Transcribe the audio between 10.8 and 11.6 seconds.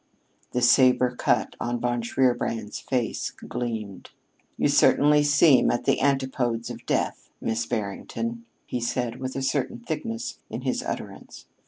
utterance.